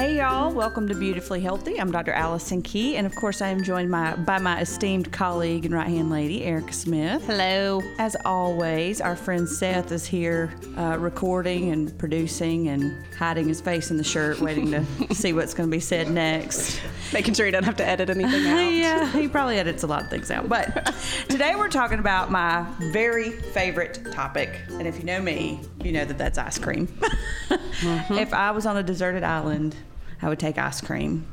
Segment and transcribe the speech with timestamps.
[0.00, 1.78] Hey y'all, welcome to Beautifully Healthy.
[1.78, 2.12] I'm Dr.
[2.12, 5.88] Allison Key, and of course, I am joined my, by my esteemed colleague and right
[5.88, 7.22] hand lady, Erica Smith.
[7.26, 7.82] Hello.
[7.98, 13.90] As always, our friend Seth is here uh, recording and producing and hiding his face
[13.90, 16.80] in the shirt, waiting to see what's going to be said next.
[17.12, 18.56] Making sure you don't have to edit anything out.
[18.72, 20.48] yeah, he probably edits a lot of things out.
[20.48, 20.94] But
[21.28, 24.62] today we're talking about my very favorite topic.
[24.70, 26.86] And if you know me, you know that that's ice cream.
[27.48, 28.14] mm-hmm.
[28.14, 29.76] If I was on a deserted island,
[30.22, 31.26] I would take ice cream.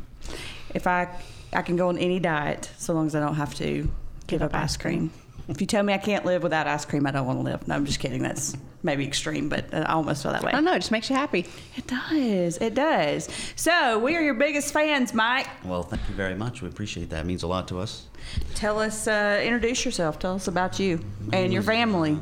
[0.74, 1.10] If I
[1.54, 3.90] I can go on any diet so long as I don't have to
[4.28, 5.12] give up ice cream.
[5.48, 7.68] If you tell me I can't live without ice cream, I don't want to live.
[7.70, 8.22] No, I'm just kidding.
[8.22, 10.50] That's maybe extreme, but I almost feel that way.
[10.50, 10.74] I don't know.
[10.74, 11.46] It just makes you happy.
[11.78, 12.58] It does.
[12.58, 13.30] It does.
[13.56, 15.48] So we are your biggest fans, Mike.
[15.64, 16.62] Well, thank you very much.
[16.62, 17.22] We appreciate that.
[17.22, 18.08] It means a lot to us.
[18.56, 20.20] Tell us, uh, introduce yourself.
[20.20, 21.00] Tell us about you
[21.32, 22.20] and your family.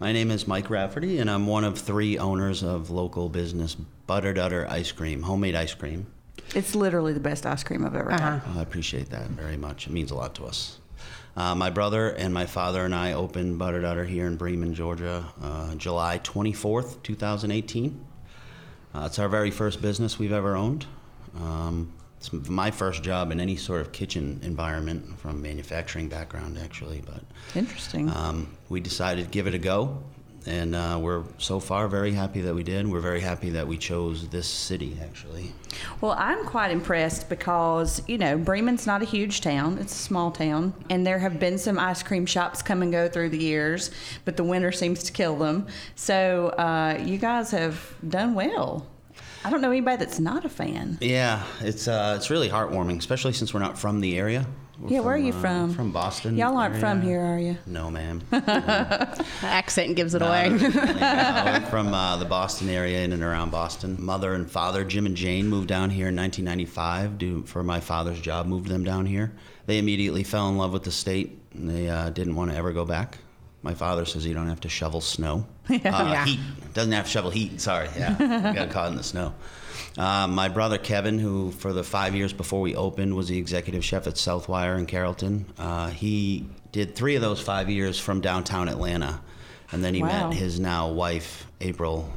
[0.00, 4.38] My name is Mike Rafferty, and I'm one of three owners of local business Buttered
[4.38, 6.06] Udder Ice Cream, homemade ice cream.
[6.54, 8.38] It's literally the best ice cream I've ever uh-huh.
[8.38, 8.58] had.
[8.58, 9.86] I appreciate that very much.
[9.86, 10.78] It means a lot to us.
[11.36, 15.26] Uh, my brother and my father and I opened Buttered Udder here in Bremen, Georgia,
[15.42, 18.02] uh, July 24th, 2018.
[18.94, 20.86] Uh, it's our very first business we've ever owned.
[21.36, 27.02] Um, it's my first job in any sort of kitchen environment from manufacturing background, actually.
[27.04, 27.22] But
[27.54, 28.10] interesting.
[28.10, 30.02] Um, we decided to give it a go
[30.46, 32.86] and uh, we're so far very happy that we did.
[32.86, 35.52] We're very happy that we chose this city, actually.
[36.00, 40.30] Well, I'm quite impressed because, you know, Bremen's not a huge town, it's a small
[40.30, 43.90] town, and there have been some ice cream shops come and go through the years,
[44.24, 45.66] but the winter seems to kill them.
[45.94, 48.86] So uh, you guys have done well.
[49.44, 50.98] I don't know anybody that's not a fan.
[51.00, 54.46] Yeah, it's uh, it's really heartwarming, especially since we're not from the area.
[54.78, 55.74] We're yeah, from, where are you uh, from?
[55.74, 56.36] From Boston.
[56.36, 56.80] Y'all aren't area.
[56.80, 57.58] from here, are you?
[57.66, 58.22] No, ma'am.
[59.42, 60.50] Accent gives it no, away.
[60.58, 63.96] we're from uh, the Boston area in and around Boston.
[63.98, 68.20] Mother and father, Jim and Jane, moved down here in 1995 do, for my father's
[68.20, 69.32] job, moved them down here.
[69.66, 71.38] They immediately fell in love with the state.
[71.52, 73.18] And they uh, didn't want to ever go back.
[73.62, 75.46] My father says you don't have to shovel snow.
[75.68, 75.78] Yeah.
[75.84, 76.24] Uh, yeah.
[76.24, 76.40] Heat.
[76.74, 77.60] Doesn't have to shovel heat.
[77.60, 77.88] Sorry.
[77.96, 78.52] Yeah.
[78.54, 79.34] got caught in the snow.
[79.98, 83.84] Uh, my brother Kevin, who for the five years before we opened was the executive
[83.84, 88.68] chef at Southwire in Carrollton, uh, he did three of those five years from downtown
[88.68, 89.20] Atlanta.
[89.72, 90.28] And then he wow.
[90.28, 92.12] met his now wife, April,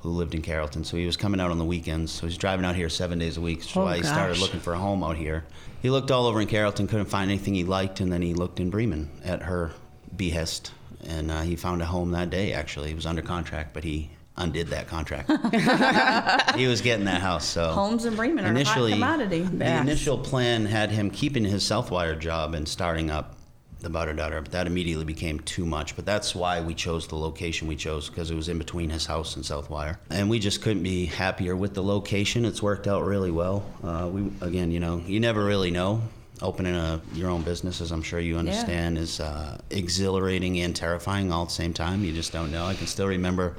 [0.00, 0.84] who lived in Carrollton.
[0.84, 2.12] So he was coming out on the weekends.
[2.12, 3.60] So he's driving out here seven days a week.
[3.60, 5.44] That's oh, why he started looking for a home out here.
[5.82, 8.60] He looked all over in Carrollton, couldn't find anything he liked, and then he looked
[8.60, 9.72] in Bremen at her
[10.14, 10.72] behest.
[11.06, 12.88] And uh, he found a home that day, actually.
[12.88, 15.28] He was under contract, but he undid that contract.
[16.56, 17.44] he was getting that house.
[17.44, 19.42] So homes in Bremen initially, are a hot commodity.
[19.42, 19.82] The yes.
[19.82, 23.36] initial plan had him keeping his Southwire job and starting up
[23.80, 25.96] the Buttered Udder, but that immediately became too much.
[25.96, 29.06] But that's why we chose the location we chose because it was in between his
[29.06, 32.44] house and Southwire, and we just couldn't be happier with the location.
[32.44, 33.64] It's worked out really well.
[33.82, 36.02] Uh, we again, you know, you never really know.
[36.42, 39.02] Opening a your own business, as I'm sure you understand, yeah.
[39.02, 42.02] is uh, exhilarating and terrifying all at the same time.
[42.02, 42.64] You just don't know.
[42.64, 43.56] I can still remember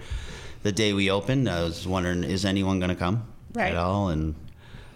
[0.64, 3.72] the day we opened, I was wondering, is anyone going to come right.
[3.72, 4.36] at all, and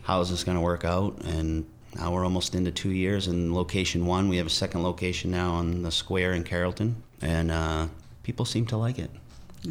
[0.03, 1.22] how is this going to work out?
[1.25, 1.66] And
[1.96, 4.29] now we're almost into two years in location one.
[4.29, 7.88] We have a second location now on the square in Carrollton, and uh,
[8.23, 9.09] people seem to like it.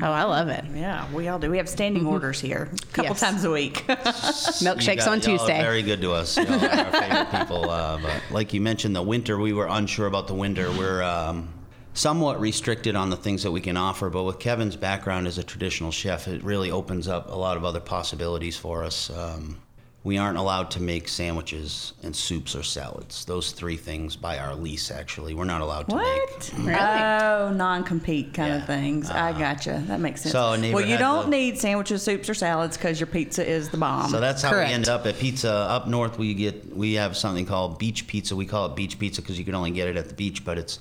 [0.03, 0.65] Oh, I love it.
[0.75, 1.51] Yeah, we all do.
[1.51, 2.13] We have standing mm-hmm.
[2.13, 3.21] orders here a couple yes.
[3.21, 3.75] times a week.
[3.87, 5.61] Milkshakes got, on Tuesday.
[5.61, 6.37] very good to us.
[6.37, 7.71] Y'all are our favorite people.
[7.71, 10.71] Uh, but like you mentioned, the winter, we were unsure about the winter.
[10.73, 11.49] We're um,
[11.95, 15.45] somewhat restricted on the things that we can offer, but with Kevin's background as a
[15.45, 19.11] traditional chef, it really opens up a lot of other possibilities for us.
[19.11, 19.61] Um,
[20.05, 23.25] we aren't allowed to make sandwiches and soups or salads.
[23.25, 26.53] Those three things by our lease, actually, we're not allowed to what?
[26.59, 26.67] make.
[26.67, 26.79] Really?
[26.79, 28.61] Oh, non-compete kind yeah.
[28.61, 29.09] of things.
[29.09, 29.39] Uh, I uh-huh.
[29.39, 29.83] gotcha.
[29.87, 30.33] That makes sense.
[30.33, 34.11] So well, you don't need sandwiches, soups, or salads because your pizza is the bomb.
[34.11, 34.69] So that's how Correct.
[34.69, 35.51] we end up at pizza.
[35.51, 38.37] Up north, we get we have something called beach pizza.
[38.37, 40.59] We call it beach pizza because you can only get it at the beach, but
[40.59, 40.81] it's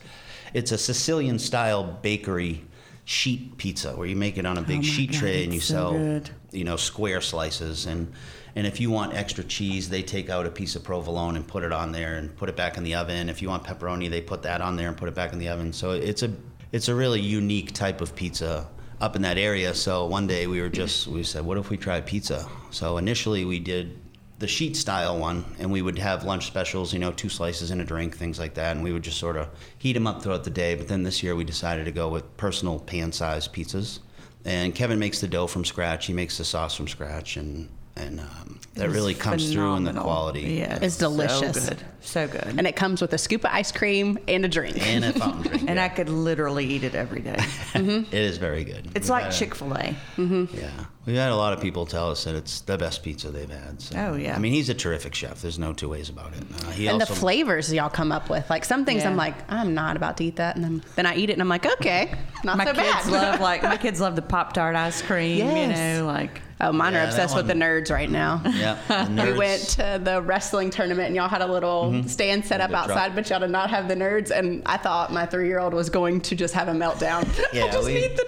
[0.54, 2.66] it's a Sicilian style bakery
[3.06, 5.60] sheet pizza where you make it on a big oh sheet God, tray and you
[5.60, 6.30] so sell good.
[6.52, 7.86] you know square slices.
[7.86, 8.12] And
[8.56, 11.64] and if you want extra cheese they take out a piece of provolone and put
[11.64, 13.30] it on there and put it back in the oven.
[13.30, 15.50] If you want pepperoni they put that on there and put it back in the
[15.50, 15.74] oven.
[15.74, 16.32] So it's a
[16.72, 18.68] it's a really unique type of pizza
[19.02, 19.74] up in that area.
[19.74, 22.48] So one day we were just we said what if we try pizza?
[22.72, 24.00] So initially we did
[24.44, 27.80] the sheet style one, and we would have lunch specials, you know, two slices and
[27.80, 29.48] a drink, things like that, and we would just sort of
[29.78, 30.76] heat them up throughout the day.
[30.76, 34.00] But then this year we decided to go with personal pan-sized pizzas,
[34.44, 36.08] and Kevin makes the dough from scratch.
[36.08, 39.94] He makes the sauce from scratch, and and um, that really comes through in the
[39.94, 40.42] quality.
[40.42, 41.56] Yeah, It's delicious.
[41.64, 41.84] So good.
[42.02, 42.56] So good.
[42.58, 44.86] And it comes with a scoop of ice cream and a drink.
[44.86, 45.64] And a fountain drink.
[45.70, 45.86] And yeah.
[45.86, 47.38] I could literally eat it every day.
[47.76, 48.88] it is very good.
[48.96, 49.96] It's We've like Chick Fil A.
[50.18, 50.70] Yeah,
[51.06, 53.82] we've had a lot of people tell us that it's the best pizza they've had.
[53.82, 53.96] So.
[53.98, 54.36] Oh, yeah.
[54.36, 55.42] I mean, he's a terrific chef.
[55.42, 56.44] There's no two ways about it.
[56.66, 58.50] Uh, he and also, the flavors y'all come up with.
[58.50, 59.10] Like some things Yeah.
[59.12, 60.56] I'm like, I'm not about to eat that.
[60.56, 62.12] And then, then I eat it and I'm like, okay,
[62.44, 63.08] not My so kids bad.
[63.08, 65.38] love like my kids love the Pop Tart ice cream.
[65.48, 68.42] You know, like oh, mine Yeah, are obsessed with the nerds right now.
[68.46, 72.62] Yeah, the We went to the wrestling tournament and y'all had a little stand set
[72.62, 73.16] up outside, drop.
[73.16, 74.32] but y'all did not have the nerds.
[74.32, 77.24] And I thought my three year old was going to just have a meltdown.
[77.54, 78.26] Yeah, I just we- need the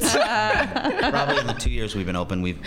[0.00, 1.10] nerds.
[1.10, 2.60] probably in the two years we've been open, we've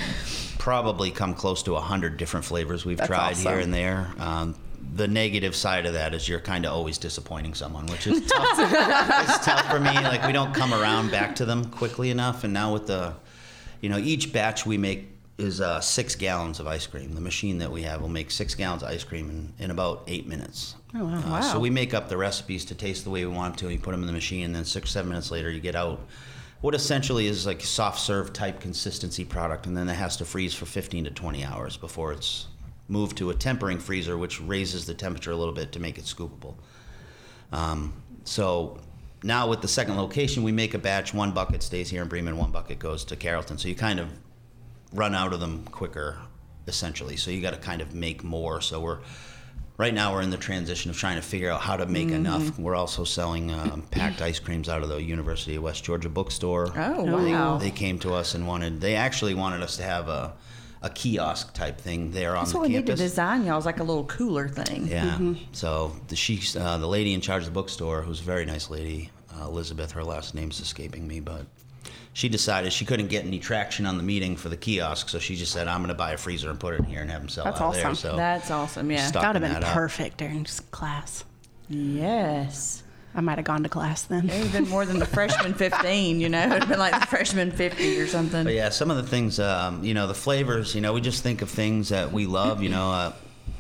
[0.60, 3.52] probably come close to a hundred different flavors we've That's tried awesome.
[3.52, 4.12] here and there.
[4.20, 4.56] Um,
[4.96, 8.48] the negative side of that is you're kind of always disappointing someone, which is tough.
[8.60, 9.92] it's tough for me.
[9.94, 12.44] Like we don't come around back to them quickly enough.
[12.46, 13.14] And now with the,
[13.82, 17.14] you know, each batch we make is uh, six gallons of ice cream.
[17.14, 20.04] The machine that we have will make six gallons of ice cream in, in about
[20.08, 20.76] eight minutes.
[20.96, 21.18] Oh, wow.
[21.18, 21.42] Uh, Wow.
[21.42, 23.74] So we make up the recipes to taste the way we want them to.
[23.74, 26.00] You put them in the machine, and then six, seven minutes later, you get out
[26.62, 30.54] what essentially is like soft serve type consistency product, and then it has to freeze
[30.54, 32.48] for 15 to 20 hours before it's
[32.88, 36.06] moved to a tempering freezer, which raises the temperature a little bit to make it
[36.06, 36.56] scoopable.
[37.52, 37.94] Um,
[38.24, 38.80] so
[39.26, 41.14] now with the second location, we make a batch.
[41.14, 43.58] One bucket stays here in Bremen, one bucket goes to Carrollton.
[43.58, 44.08] So you kind of
[44.94, 46.18] run out of them quicker,
[46.68, 47.18] essentially.
[47.18, 48.62] So you got to kind of make more.
[48.62, 49.00] So we're
[49.78, 52.16] right now we're in the transition of trying to figure out how to make Mm-hmm.
[52.16, 52.58] enough.
[52.60, 56.72] We're also selling um, packed ice creams out of the University of West Georgia bookstore.
[56.76, 57.58] Oh, They- wow.
[57.58, 58.80] They, came to us and wanted.
[58.80, 60.34] They actually wanted us to have a
[60.82, 63.66] a kiosk type thing there on that's the what we need to design y'all is
[63.66, 64.86] like a little cooler thing.
[64.86, 65.18] Yeah.
[65.52, 68.70] So the she, uh, the lady in charge of the bookstore, who's a very nice
[68.70, 69.10] lady,
[69.40, 69.92] uh, Elizabeth.
[69.92, 71.46] Her last name's escaping me, but
[72.14, 75.36] she decided she couldn't get any traction on the meeting for the kiosk, so she
[75.36, 77.22] just said, "I'm going to buy a freezer and put it in here and have
[77.22, 78.12] them sell That's out there." awesome.
[78.12, 78.92] So That's awesome.
[78.92, 79.08] Yeah.
[79.08, 79.22] Stop.
[79.22, 79.74] That would have been that up.
[79.74, 81.24] perfect during class.
[81.70, 82.84] Yes.
[83.18, 84.30] I might have gone to class then.
[84.30, 86.42] It would have been more than the freshman 15, you know.
[86.42, 88.44] It would have been like the freshman 50 or something.
[88.44, 91.24] But yeah, some of the things, um, you know, the flavors, you know, we just
[91.24, 92.62] think of things that we love.
[92.62, 93.14] You know, uh,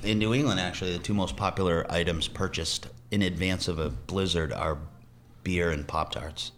[0.03, 4.51] in New England, actually, the two most popular items purchased in advance of a blizzard
[4.51, 4.77] are
[5.45, 6.51] beer and Pop Tarts.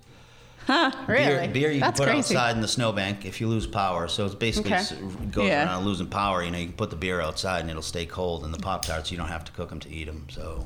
[0.65, 1.23] Huh, really?
[1.25, 2.35] Beer, beer you That's can put crazy.
[2.35, 4.07] outside in the snowbank if you lose power.
[4.07, 4.83] So it's basically Okay.
[5.31, 5.65] goes Yeah.
[5.65, 6.43] around losing power.
[6.43, 8.43] You know, you can put the beer outside and it'll stay cold.
[8.43, 10.25] And the Pop Tarts, you don't have to cook them to eat them.
[10.29, 10.65] So,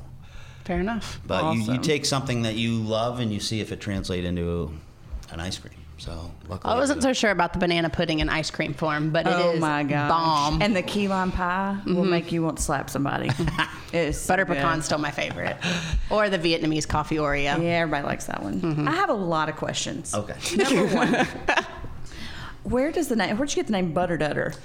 [0.66, 1.20] Fair enough.
[1.28, 4.74] but you, you take something that you love and you see if it translates into
[5.32, 5.74] an ice cream.
[6.02, 9.28] So luckily, I wasn't so sure about the banana pudding in ice cream form, but
[9.28, 10.10] it oh is my god!
[10.10, 10.60] bomb.
[10.60, 13.30] And the key lime pie will make you want to slap somebody.
[13.94, 14.58] it's so Butter good.
[14.58, 15.58] pecan's still my favorite.
[16.10, 17.44] Or the Vietnamese coffee Oreo.
[17.44, 18.88] Yeah, everybody likes that one.
[18.88, 20.16] I have a lot of questions.
[20.16, 20.34] Okay.
[20.56, 21.28] Number one,
[22.64, 23.38] where does the name?
[23.38, 24.56] Where'd you get the name Buttered Udder?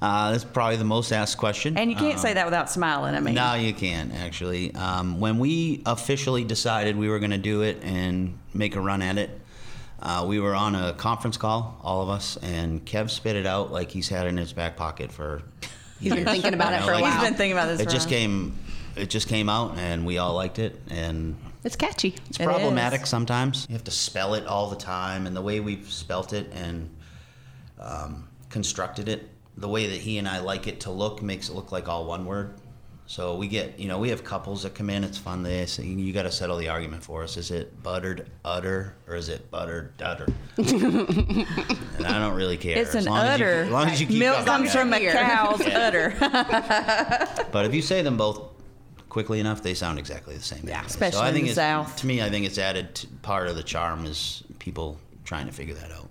[0.00, 1.78] Uh, that's probably the most asked question.
[1.78, 3.14] And you can't say that without smiling.
[3.14, 4.74] I mean, No, you can't actually.
[4.74, 9.00] Um, when we officially decided we were going to do it and make a run
[9.00, 9.30] at it,
[10.02, 13.70] uh, we were on a conference call, all of us, and Kev spit it out
[13.72, 15.42] like he's had it in his back pocket for.
[16.00, 17.12] He's been thinking about You it know, for a like, while.
[17.12, 17.78] he's been thinking about this.
[17.80, 18.58] It for just a- came.
[18.96, 22.16] It just came out, and we all liked it, and It's catchy.
[22.28, 23.08] it's It problematic is.
[23.08, 23.66] sometimes.
[23.68, 26.90] You have to spell it all the time, and the way we've spelt it and
[27.78, 31.52] um, constructed it, the way that he and I like it to look, makes it
[31.54, 32.54] look like all one word.
[33.06, 35.04] So we get, you know, we have couples that come in.
[35.04, 35.42] It's fun.
[35.42, 37.36] They say, "You got to settle the argument for us.
[37.36, 40.26] Is it buttered udder or is it buttered udder?"
[40.56, 41.46] and
[42.06, 42.78] I don't really care.
[42.78, 43.62] It's as an long as you- udder.
[43.64, 46.14] as long as you keep Milk coming comes from a cow's udder.
[47.52, 48.40] But if you say them both
[49.10, 50.60] quickly enough, they sound exactly the same.
[50.62, 50.80] anyway.
[50.86, 51.96] especially so I in the it's, South.
[51.96, 55.52] To me, I think it's added to, part of the charm is people trying to
[55.52, 56.08] figure that out.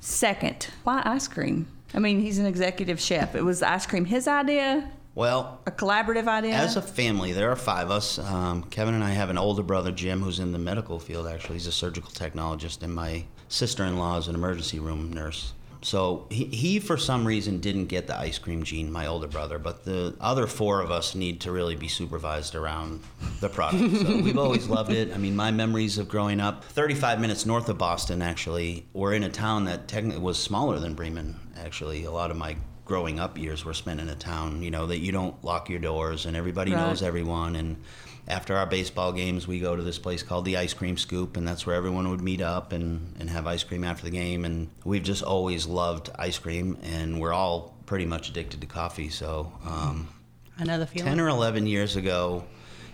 [0.00, 1.68] Second, why ice cream?
[1.92, 3.34] I mean, he's an executive chef.
[3.34, 6.54] It was ice cream his idea, Well, a collaborative idea.
[6.54, 8.18] As a family, there are five of us.
[8.18, 11.26] Um, Kevin and I have an older brother, Jim, who's in the medical field.
[11.26, 15.52] Actually, he's a surgical technologist, and my sister-in-law is an emergency room nurse.
[15.82, 19.58] So he, he, for some reason, didn't get the ice cream gene, my older brother.
[19.58, 23.00] But the other four of us need to really be supervised around
[23.40, 23.96] the product.
[23.96, 25.12] So we've always loved it.
[25.12, 29.24] I mean, my memories of growing up, 35 minutes north of Boston, actually, we're in
[29.24, 31.34] a town that technically was smaller than Bremen.
[31.58, 32.56] Actually, a lot of my
[32.92, 35.78] growing up years were spent in a town, you know, that you don't lock your
[35.78, 36.88] doors and everybody Right.
[36.88, 37.56] knows everyone.
[37.56, 37.78] And
[38.28, 41.48] after our baseball games, we go to this place called the Ice Cream Scoop, and
[41.48, 44.44] that's where everyone would meet up and, and have ice cream after the game.
[44.44, 49.08] And we've just always loved ice cream, and we're all pretty much addicted to coffee.
[49.08, 50.06] So, um,
[50.58, 51.06] the feeling.
[51.06, 52.44] 10 or 11 years ago,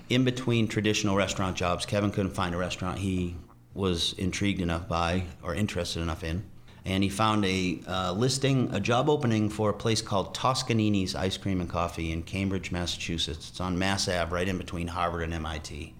[0.09, 3.35] in between traditional restaurant jobs, Kevin couldn't find a restaurant he
[3.75, 6.45] was intrigued enough by or interested enough in.
[6.89, 11.37] And he found a uh, listing, a job opening for a place called Toscanini's Ice
[11.37, 13.51] Cream and Coffee in Cambridge, Massachusetts.
[13.51, 15.95] It's on Mass Ave, right in between Harvard and MIT,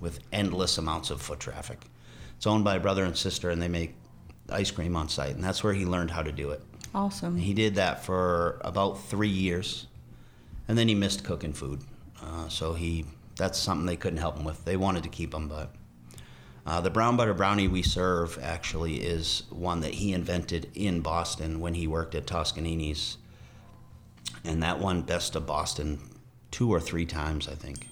[0.00, 1.78] with endless amounts of foot traffic.
[2.36, 3.94] It's owned by a brother and sister, and they make
[4.50, 6.60] ice cream on site, and that's where he learned how to do it.
[6.92, 7.36] Awesome.
[7.36, 9.86] He did that for about three years,
[10.66, 11.82] and then he missed cooking food.
[12.20, 13.04] Uh, so he
[13.36, 14.64] that's something they couldn't help him with.
[14.64, 15.70] They wanted to keep him, but
[16.66, 21.60] uh, the brown butter brownie we serve actually is one that he invented in Boston
[21.60, 23.18] when he worked at Toscanini's,
[24.44, 25.98] and that won best of Boston
[26.50, 27.88] two or three times, I think.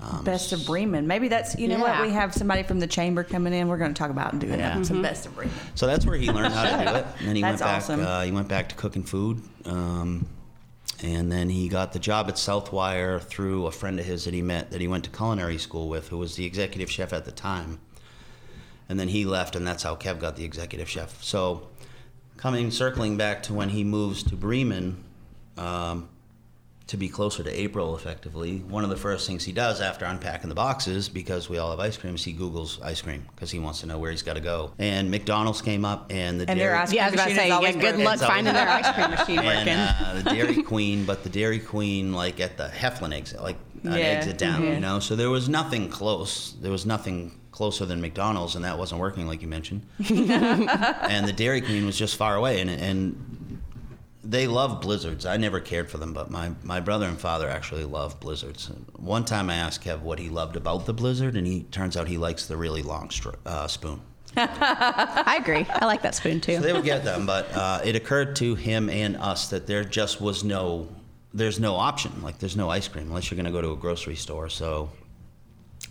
[0.00, 1.06] Um, Best of Bremen.
[1.06, 3.68] Maybe that's you know what we have somebody from the chamber coming in.
[3.68, 4.76] We're going to talk about and doing Yeah.
[4.78, 4.84] that.
[4.86, 5.54] some Best of Bremen.
[5.76, 7.06] So that's where he learned how to do it.
[7.20, 7.76] And then he That's went back.
[7.76, 8.00] awesome.
[8.00, 10.26] Uh, he went back to cooking food, um,
[11.02, 14.42] and then he got the job at Southwire through a friend of his that he
[14.42, 17.32] met that he went to culinary school with, who was the executive chef at the
[17.32, 17.80] time.
[18.88, 21.22] And then he left, and that's how Kev got the executive chef.
[21.22, 21.68] So,
[22.36, 25.02] coming circling back to when he moves to Bremen.
[25.56, 26.08] Um,
[26.88, 30.48] to be closer to April effectively, one of the first things he does after unpacking
[30.48, 33.80] the boxes, because we all have ice creams, he Googles ice cream because he wants
[33.80, 34.72] to know where he's got to go.
[34.78, 37.30] And McDonald's came up, and the And their dairy, ice Yeah, I was about to
[37.30, 39.72] Machine say, yeah, always good luck finding their ice cream machine and working.
[39.74, 43.92] uh, the Dairy Queen, but the Dairy Queen like at the Heflin exit, like an
[43.92, 44.74] Yeah, exit down, mhm.
[44.74, 44.98] you know.
[44.98, 46.52] So there was nothing close.
[46.60, 49.86] There was nothing closer than McDonald's, and that wasn't working, like you mentioned.
[49.98, 53.41] and the Dairy Queen was just far away, and and
[54.24, 55.26] they love blizzards.
[55.26, 58.70] I never cared for them, but my, my brother and father actually love blizzards.
[58.94, 62.06] One time I asked Kev what he loved about the blizzard, and he turns out
[62.06, 64.00] he likes the really long str- uh, spoon.
[64.36, 65.66] I agree.
[65.68, 66.56] I like that spoon too.
[66.56, 69.84] So they would get them, but uh, it occurred to him and us that there
[69.84, 70.88] just was no,
[71.34, 72.22] there's no option.
[72.22, 74.48] Like there's no ice cream unless you're going to go to a grocery store.
[74.48, 74.90] So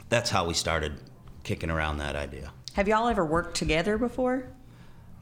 [0.10, 0.94] that's how we started
[1.44, 2.52] kicking around that idea.
[2.74, 4.48] Have y'all ever worked together before?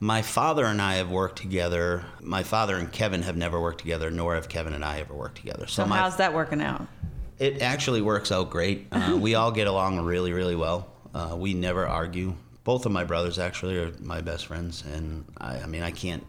[0.02, 2.06] My father and I have worked together.
[2.22, 5.36] My father and Kevin have never worked together, nor have Kevin and I ever worked
[5.36, 5.68] together.
[5.68, 6.88] So, my how's that working out?
[7.38, 8.88] It actually works out great.
[8.92, 10.92] Uh, we all get along really, really well.
[11.14, 12.36] Uh, we never argue.
[12.64, 16.26] Both of my brothers actually are my best friends, and I, I mean, I can't,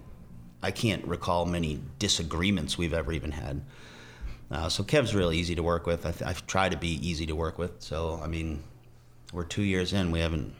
[0.62, 3.62] I can't recall many disagreements we've ever even had.
[4.50, 6.06] Uh, so Kev's really easy to work with.
[6.06, 7.82] I, th- I try to be easy to work with.
[7.82, 8.64] So I mean,
[9.32, 10.10] we're two years in.
[10.10, 10.54] We haven't,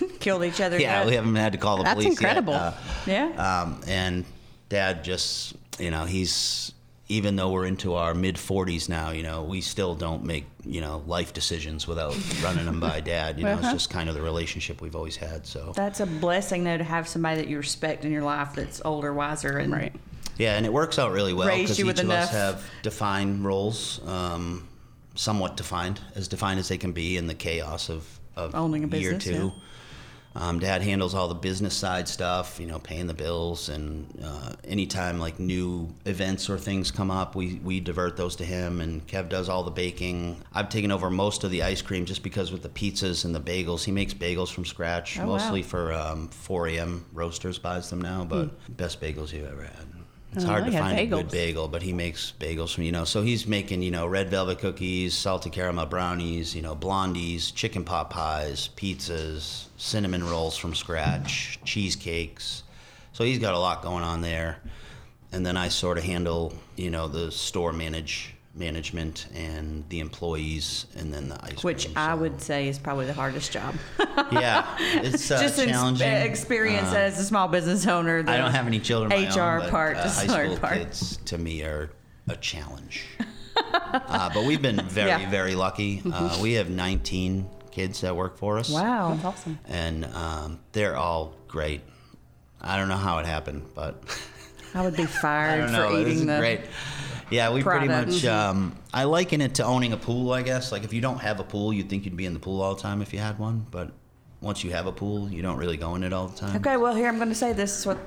[0.20, 0.78] Killed each other?
[0.78, 1.06] yeah, yet?
[1.06, 2.52] we haven't had to call the That's police incredible.
[2.54, 2.60] yet.
[2.62, 2.72] Uh,
[3.06, 3.62] Yeah.
[3.62, 4.24] um, and
[4.68, 6.72] dad just, you know, he's,
[7.08, 10.80] even though we're into our mid 40s now, you know, we still don't make, you
[10.80, 13.38] know, life decisions without running them by dad.
[13.38, 13.72] You know, it's Uh-huh.
[13.72, 15.46] just kind of the relationship we've always had.
[15.46, 18.82] So, That's a blessing, though, to have somebody that you respect in your life that's
[18.84, 19.94] older, wiser, and Right.
[20.36, 24.00] yeah, and it works out really well because you each of us have defined roles,
[24.06, 24.68] um,
[25.14, 28.04] somewhat defined, as defined as they can be in the chaos of,
[28.36, 29.52] of Owning a year business, two.
[30.36, 34.52] Um, Dad handles all the business side stuff, you know, paying the bills, and uh,
[34.64, 38.80] anytime like new events or things come up, we, we divert those to him.
[38.80, 40.36] And Kev does all the baking.
[40.52, 43.40] I've taken over most of the ice cream just because with the pizzas and the
[43.40, 45.32] bagels, he makes bagels from scratch, Oh, wow.
[45.38, 47.04] mostly for um, 4 a.m.
[47.12, 49.86] roasters buys them now, but best bagels you've ever had.
[50.32, 52.92] It's Oh, hard I to find a good bagel, but he makes bagels from you
[52.92, 53.04] know.
[53.04, 57.84] So he's making you know red velvet cookies, salted caramel brownies, you know blondies, chicken
[57.84, 62.62] pot pies, pizzas, cinnamon rolls from scratch, cheesecakes.
[63.12, 64.58] So he's got a lot going on there,
[65.32, 70.86] and then I sort of handle you know the store manage management and the employees,
[70.96, 71.96] and then the ice which cream.
[71.96, 73.74] I so- would say is probably the hardest job.
[74.32, 76.08] yeah, it's uh, Just in challenging.
[76.10, 78.18] experience Uh, as a small business owner.
[78.26, 79.10] I don't have any children.
[79.10, 80.74] My HR own, but, part, uh, just high the hard school part.
[80.78, 81.90] kids to me are
[82.28, 83.04] a challenge.
[83.56, 85.30] uh, but we've been very, Yeah.
[85.30, 86.02] very lucky.
[86.10, 88.70] Uh, we have 19 kids that work for us.
[88.70, 89.12] Wow.
[89.14, 89.58] That's awesome.
[89.68, 91.80] And um, they're all great.
[92.60, 94.02] I don't know how it happened, but
[94.78, 95.96] I would be I fired don't for know.
[95.96, 96.38] This eating is the.
[96.38, 96.60] great.
[97.30, 98.24] Yeah, we pretty much.
[98.24, 100.32] Um, I liken it to owning a pool.
[100.32, 102.40] I guess like if you don't have a pool, you'd think you'd be in the
[102.40, 103.66] pool all the time if you had one.
[103.70, 103.90] But
[104.40, 106.56] once you have a pool, you don't really go in it all the time.
[106.56, 107.98] Okay, well, here I'm going to say this is what.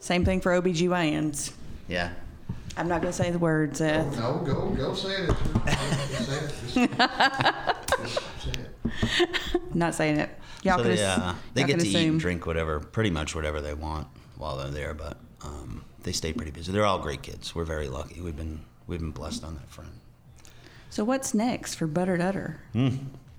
[0.00, 1.52] Same thing for OBGYNs.
[1.88, 2.10] Yeah.
[2.76, 4.16] I'm not going to say the word, Seth.
[4.18, 5.30] No, go, go say it.
[5.66, 6.90] Just say it.
[6.98, 9.28] Just, just say it.
[9.54, 10.30] I'm not saying it.
[10.62, 13.34] Y'all so can they, uh, they get can to eat and drink whatever, pretty much
[13.34, 14.06] whatever they want
[14.36, 14.94] while they're there.
[14.94, 16.72] But um, they stay pretty busy.
[16.72, 17.54] They're all great kids.
[17.54, 18.20] We're very lucky.
[18.20, 19.90] We've been we've been blessed on that front.
[20.90, 22.60] So what's next for Buttered Udder?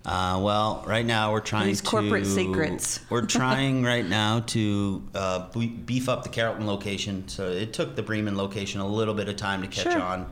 [0.06, 3.01] Uh, well, right now we're trying These to corporate secrets.
[3.10, 5.48] We're trying right now to uh,
[5.86, 7.28] beef up the Carrollton location.
[7.28, 10.01] So it took the Bremen location a little bit of time to catch Sure.
[10.01, 10.32] on,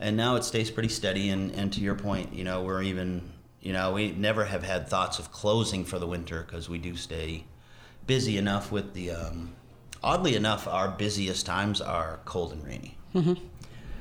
[0.00, 1.28] and now it stays pretty steady.
[1.28, 4.88] And, and to your point, you know, we're even, you know, we never have had
[4.88, 7.44] thoughts of closing for the winter because we do stay
[8.06, 9.52] busy enough with the um,
[10.04, 12.96] oddly enough, our busiest times are cold and rainy.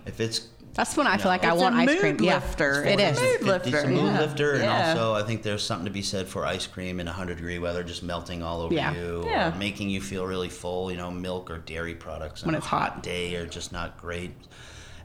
[0.05, 2.17] If it's That's when I feel like I want ice cream.
[2.21, 2.83] Yeah, lifter.
[2.85, 3.41] it It's is.
[3.41, 4.19] a mood 50, lifter, It's a mood yeah.
[4.19, 4.89] lifter, and Yeah.
[4.89, 7.83] also I think there's something to be said for ice cream in 100 degree weather,
[7.83, 8.93] just melting all over Yeah.
[8.93, 9.53] you, Yeah.
[9.53, 10.89] or making you feel really full.
[10.89, 13.03] You know, milk or dairy products on When a it's hot.
[13.03, 14.31] day are just not great,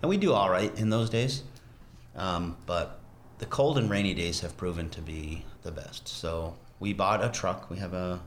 [0.03, 1.43] and we do all right in those days.
[2.15, 3.01] Um, but
[3.39, 6.07] the cold and rainy days have proven to be the best.
[6.09, 7.69] So we bought a truck.
[7.71, 8.21] We have a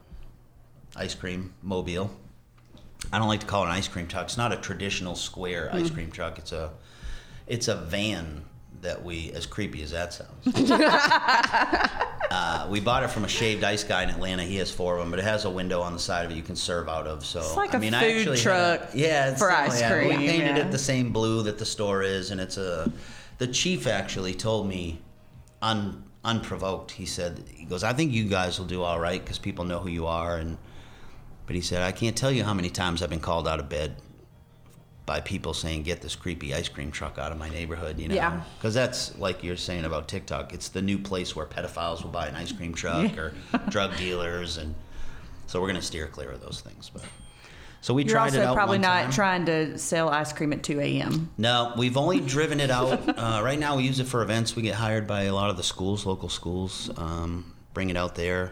[0.95, 2.11] ice cream mobile.
[3.11, 4.25] I don't like to call it an ice cream truck.
[4.25, 6.37] It's not a traditional square ice cream truck.
[6.37, 6.71] It's a
[7.47, 8.43] it's a van
[8.81, 10.71] that we as creepy as that sounds.
[12.31, 14.43] uh, we bought it from a shaved ice guy in Atlanta.
[14.43, 16.35] He has four of them, but it has a window on the side of it
[16.35, 17.25] you can serve out of.
[17.25, 19.81] So It's like I a mean, I food actually truck a, yeah, it's for ice
[19.81, 19.91] yeah.
[19.91, 20.65] cream, We painted yeah.
[20.65, 22.91] it the same blue that the store is, and it's a.
[23.39, 25.01] The chief actually told me,
[25.61, 26.91] un, unprovoked.
[26.91, 29.79] He said, he goes, I think you guys will do all right because people know
[29.79, 30.57] who you are, and.
[31.49, 33.69] But he said, I can't tell you how many times I've been called out of
[33.69, 33.95] bed
[35.07, 38.13] by people saying, "Get this creepy ice cream truck out of my neighborhood." You know,
[38.13, 38.41] Yeah.
[38.59, 40.53] because that's like you're saying about TikTok.
[40.53, 43.33] It's the new place where pedophiles will buy an ice cream truck or
[43.69, 44.75] drug dealers, and
[45.47, 46.91] so we're gonna steer clear of those things.
[46.93, 47.01] But
[47.81, 49.11] so we You're tried it also out probably not time.
[49.11, 51.31] trying to sell ice cream at 2 a.m.
[51.39, 52.99] No, we've only driven it out.
[53.17, 54.55] Uh, right now, we use it for events.
[54.55, 58.13] We get hired by a lot of the schools, local schools, um, bring it out
[58.13, 58.51] there.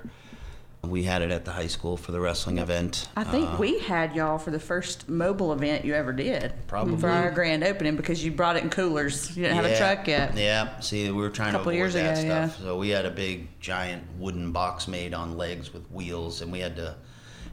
[0.89, 3.07] We had it at the high school for the wrestling event.
[3.15, 6.53] I think Uh, we had y'all for the first mobile event you ever did.
[6.67, 6.97] Probably.
[6.97, 9.35] For our grand opening because you brought it in coolers.
[9.35, 10.37] You didn't have a truck yet.
[10.37, 10.79] Yeah.
[10.79, 12.47] See, we were trying to avoid years that ago, yeah.
[12.49, 12.61] stuff.
[12.63, 16.59] So we had a big, giant wooden box made on legs with wheels, and we
[16.59, 16.95] had to,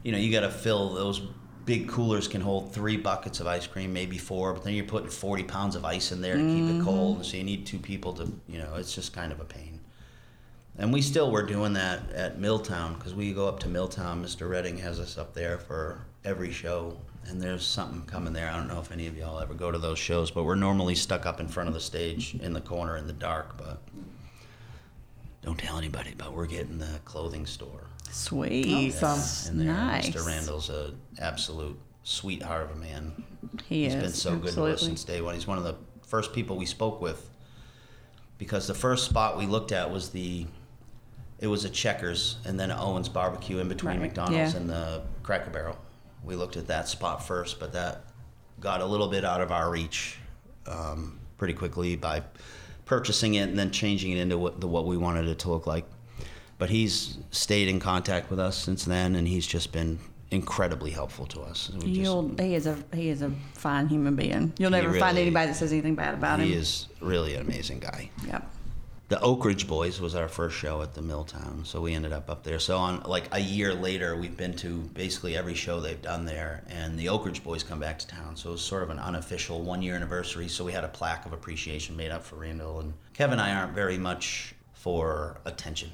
[0.03, 1.21] you know, you got to fill those.
[1.65, 5.09] Big coolers can hold three buckets of ice cream, maybe four, but then you're putting
[5.09, 6.81] 40 pounds of ice in there to keep Mm-hmm.
[6.83, 7.25] it cold.
[7.25, 9.74] So you need two people to, you know, it's just kind of a pain.
[10.77, 14.25] And we still were doing that at Milltown because we go up to Milltown.
[14.25, 14.49] Mr.
[14.49, 18.51] Redding has us up there for every show, and there's something coming there.
[18.51, 20.97] I don't know if any of y'all ever go to those shows, but we're normally
[20.97, 23.57] stuck up in front of the stage in the corner in the dark.
[23.57, 23.81] But
[25.43, 26.15] don't tell anybody.
[26.19, 27.85] But we're getting the clothing store.
[28.11, 28.95] Sweet.
[29.01, 29.59] Awesome.
[29.59, 29.69] there.
[29.69, 30.09] Nice.
[30.09, 30.27] Mr.
[30.27, 33.13] Randall's an absolute sweetheart of a man.
[33.69, 34.03] He He's is.
[34.03, 35.35] been so good to us since day one.
[35.35, 37.31] He's one of the first people we spoke with
[38.39, 40.47] because the first spot we looked at was the
[41.39, 44.03] it was a Checkers and then Owens Barbecue in between Right.
[44.03, 44.61] McDonald's Yeah.
[44.61, 45.77] and the Cracker Barrel.
[46.23, 48.05] We looked at that spot first, but that
[48.61, 50.19] got a little bit out of our reach
[50.67, 52.23] um, pretty quickly by
[52.87, 55.67] purchasing it and then changing it into what the what we wanted it to look
[55.67, 55.85] like.
[56.57, 59.99] But he's stayed in contact with us since then, and he's just been
[60.31, 61.71] incredibly helpful to us.
[61.75, 61.87] Just-
[62.41, 64.53] he is a he is a fine human being.
[64.59, 66.53] You'll never find anybody that says anything bad about he him.
[66.53, 68.09] He is really an amazing guy.
[68.27, 68.51] Yep.
[69.09, 72.31] The Oak Ridge Boys was our first show at the Milltown, so we ended up
[72.31, 72.59] up there.
[72.59, 76.65] So on like a year later, we've been to basically every show they've done there,
[76.69, 78.35] and the Oak Ridge Boys come back to town.
[78.35, 80.49] So it was sort of an unofficial one year anniversary.
[80.49, 83.39] So we had a plaque of appreciation made up for Randall and Kevin.
[83.39, 85.91] and I aren't very much for attention.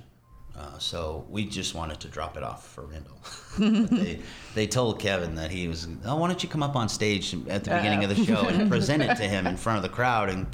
[0.57, 3.17] Uh, so we just wanted to drop it off for Randall.
[3.89, 4.21] they,
[4.55, 7.65] they told Kevin that he was, oh, why don't you come up on stage at
[7.65, 10.29] the beginning of the show and present it to him in front of the crowd?
[10.29, 10.51] And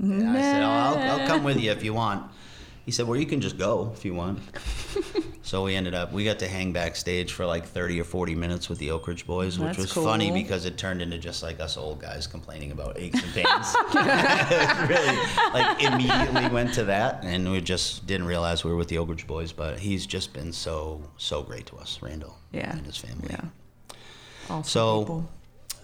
[0.00, 2.30] Kev, I said, oh, I'll, I'll come with you if you want.
[2.84, 4.38] He said, well, you can just go if you want.
[5.42, 8.68] so we ended up, we got to hang backstage for like 30 or 40 minutes
[8.68, 11.58] with the Oak Ridge Boys, which That's was funny because it turned into just like
[11.58, 13.74] us old guys complaining about aches and pains.
[14.88, 15.16] Really,
[15.52, 19.08] like, immediately went to that, and we just didn't realize we were with the Oak
[19.08, 22.70] Ridge Boys, but he's just been so, so great to us, Randall Yeah.
[22.76, 23.28] and his family.
[23.30, 23.40] Yeah.
[24.48, 25.28] Awesome So people.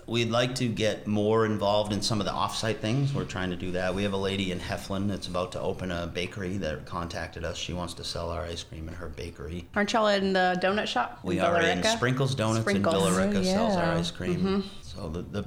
[0.07, 3.15] We'd like to get more involved in some of the offsite things.
[3.15, 3.95] We're trying to do that.
[3.95, 7.57] We have a lady in Heflin that's about to open a bakery that contacted us.
[7.57, 9.69] She wants to sell our ice cream in her bakery.
[9.75, 11.21] Aren't y'all in the donut shop?
[11.23, 12.95] We in are in Sprinkles Donuts Sprinkles.
[12.95, 13.99] in Villa Rica Oh, sells our yeah.
[13.99, 14.37] ice cream.
[14.37, 14.61] Mm-hmm.
[14.83, 15.45] So the, the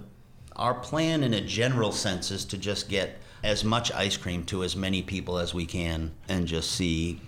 [0.56, 4.64] our plan in a general sense is to just get as much ice cream to
[4.64, 7.20] as many people as we can and just see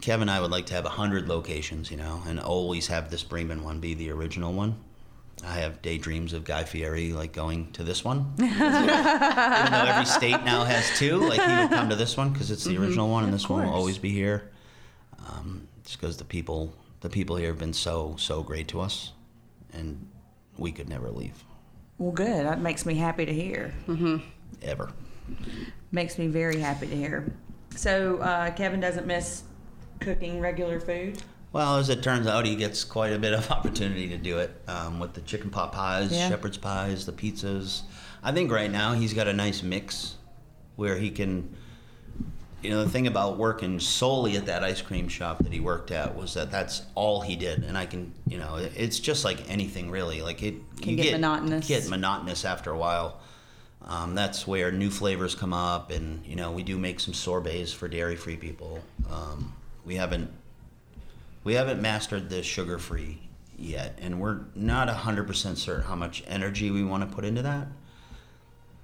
[0.00, 3.22] Kevin and I would like to have 100 locations, you know, and always have this
[3.22, 4.76] Bremen one be the original one.
[5.44, 8.32] I have daydreams of Guy Fieri like going to this one.
[8.38, 12.50] Even though every state now has two, like he would come to this one because
[12.50, 14.50] it's the original one, and this one will always be here.
[15.28, 19.12] Um, just because the people, the people here have been so so great to us,
[19.72, 20.08] and
[20.58, 21.42] we could never leave
[21.98, 22.46] Well, good.
[22.46, 23.74] That makes me happy to hear.
[24.62, 24.92] ever.
[25.90, 27.32] Makes me very happy to hear.
[27.74, 29.42] So uh, Kevin doesn't miss
[30.00, 31.22] cooking regular food.
[31.52, 34.50] Well, as it turns out, he gets quite a bit of opportunity to do it
[34.68, 36.28] um, with the chicken pot pies, Yeah.
[36.28, 37.82] shepherd's pies, the pizzas.
[38.22, 40.14] I think right now he's got a nice mix
[40.76, 41.54] where he can
[42.62, 45.90] you know the thing about working solely at that ice cream shop that he worked
[45.90, 49.50] at was that that's all he did and i can you know it's just like
[49.50, 51.66] anything really like it Can you get monotonous.
[51.66, 53.20] get monotonous after a while
[53.84, 57.72] um, that's where new flavors come up and you know we do make some sorbets
[57.72, 59.52] for dairy free people um,
[59.84, 60.30] we haven't
[61.44, 63.18] we haven't mastered the sugar free
[63.58, 67.68] yet and we're not 100% certain how much energy we want to put into that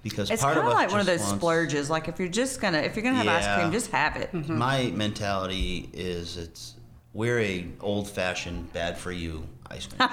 [0.02, 1.90] because It's part kind of of like one of those wants- splurges.
[1.90, 4.30] Like if you're just gonna, if you're gonna have ice cream, just have it.
[4.32, 4.56] Mm-hmm.
[4.56, 6.74] my mentality is it's
[7.14, 10.08] we're a old fashioned bad for you ice cream.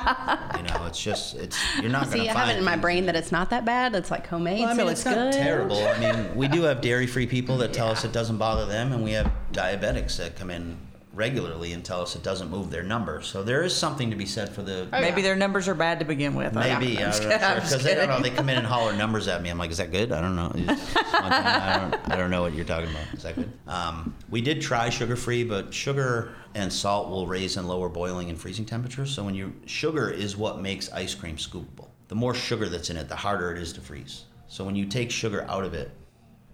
[0.58, 2.78] you know, it's just it's you're not See, gonna I find have it in my
[2.78, 3.94] brain that it's not that bad.
[3.94, 5.34] It's like homemade, Well, I mean, so it's, it's, not good.
[5.34, 5.88] terrible.
[5.88, 8.92] I mean, we do have dairy free people that tell us it doesn't bother them,
[8.92, 10.78] and we have diabetics that come in
[11.16, 13.22] regularly and tell us it doesn't move their number.
[13.22, 15.28] So there is something to be said for the Oh, Maybe yeah.
[15.28, 16.54] their numbers are bad to begin with.
[16.54, 18.20] Maybe I'm I'm just not sure because they don't know.
[18.20, 19.50] They come in and holler numbers at me.
[19.50, 20.12] I'm like, is that good?
[20.12, 20.52] I don't know.
[20.54, 21.46] It's just one time.
[21.62, 22.12] I don't.
[22.12, 23.14] I don't know what you're talking about.
[23.14, 23.52] Is that good?
[23.68, 28.30] Um, we did try sugar free, but sugar and salt will raise and lower boiling
[28.30, 29.12] and freezing temperatures.
[29.12, 31.88] So when you sugar is what makes ice cream scoopable.
[32.08, 34.26] The more sugar that's in it, the harder it is to freeze.
[34.48, 35.90] So when you take sugar out of it,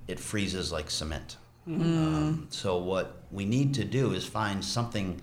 [0.08, 1.38] it freezes like cement.
[1.68, 5.22] Um, so what we need to do is find something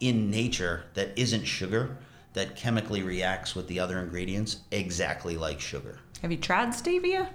[0.00, 1.96] in nature that isn't sugar
[2.32, 5.98] that chemically reacts with the other ingredients exactly like sugar.
[6.22, 7.28] Have you tried stevia?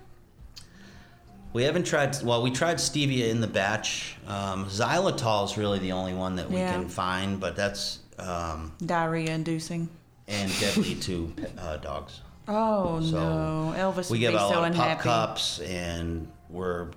[1.54, 2.22] We haven't tried.
[2.24, 4.16] Well, we tried stevia in the batch.
[4.28, 6.72] Um, xylitol is really the only one that we Yeah.
[6.74, 9.90] can find, but that's um, Diarrhea inducing.
[10.28, 12.22] and deadly to uh, dogs.
[12.48, 14.96] Oh So, no, Elvis we would give be out a so unhappy.
[14.96, 16.90] pup cups, and we're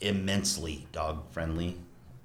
[0.00, 1.76] immensely dog friendly.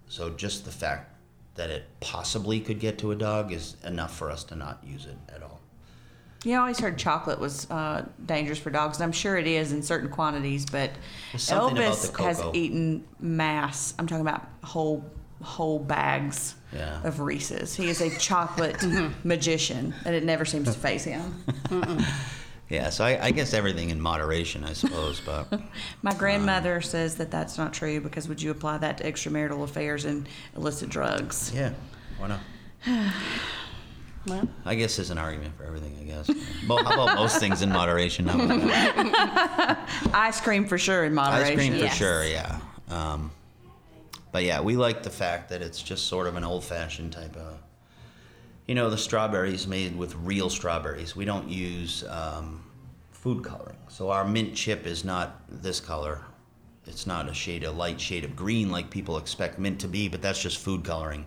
[0.08, 1.12] So just the fact
[1.56, 5.06] that it possibly could get to a dog is enough for us to not use
[5.06, 5.62] it at all.
[6.44, 9.72] Yeah, I always heard chocolate was uh, dangerous for dogs, and I'm sure it is
[9.72, 10.66] in certain quantities.
[10.66, 10.92] But
[11.32, 13.96] There's something about Elvis has eaten mass.
[13.98, 15.04] I'm talking about whole
[15.42, 17.02] whole bags Yeah.
[17.04, 17.76] of Reese's.
[17.76, 18.78] He is a chocolate
[19.24, 21.44] magician, and it never seems to phase him.
[22.70, 25.22] Yeah, so I, I guess everything in moderation, I suppose.
[25.24, 25.62] But
[26.02, 30.06] My grandmother says that that's not true because would you apply that to extramarital affairs
[30.06, 31.52] and illicit drugs?
[31.54, 31.74] yeah,
[32.18, 32.40] why not?
[34.28, 35.96] Well, I guess there's an argument for everything.
[36.02, 36.28] I guess.
[36.68, 38.28] Well, how about most things in moderation?
[40.16, 41.52] Ice cream for sure in moderation.
[41.52, 41.96] Ice cream for Yes.
[41.96, 42.60] sure, yeah.
[42.90, 43.30] Um,
[44.32, 47.60] but yeah, we like the fact that it's just sort of an old-fashioned type of.
[48.68, 51.16] You know, the strawberries made with real strawberries.
[51.16, 52.64] We don't use um,
[53.12, 56.22] food coloring, so our mint chip is not this color.
[56.88, 60.08] It's not a shade, a light shade of green like people expect mint to be,
[60.08, 61.26] but that's just food coloring.